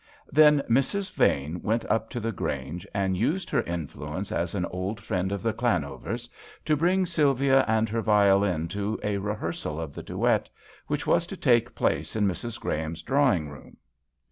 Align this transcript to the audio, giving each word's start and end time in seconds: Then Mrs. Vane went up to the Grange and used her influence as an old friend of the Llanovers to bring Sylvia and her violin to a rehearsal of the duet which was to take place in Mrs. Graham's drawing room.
Then 0.31 0.61
Mrs. 0.67 1.13
Vane 1.13 1.61
went 1.61 1.85
up 1.85 2.09
to 2.09 2.19
the 2.19 2.31
Grange 2.31 2.87
and 2.91 3.15
used 3.15 3.51
her 3.51 3.61
influence 3.61 4.31
as 4.31 4.55
an 4.55 4.65
old 4.71 4.99
friend 4.99 5.31
of 5.31 5.43
the 5.43 5.53
Llanovers 5.53 6.27
to 6.65 6.75
bring 6.75 7.05
Sylvia 7.05 7.63
and 7.67 7.87
her 7.87 8.01
violin 8.01 8.67
to 8.69 8.99
a 9.03 9.19
rehearsal 9.19 9.79
of 9.79 9.93
the 9.93 10.01
duet 10.01 10.49
which 10.87 11.05
was 11.05 11.27
to 11.27 11.37
take 11.37 11.75
place 11.75 12.15
in 12.15 12.25
Mrs. 12.27 12.59
Graham's 12.59 13.03
drawing 13.03 13.49
room. 13.49 13.77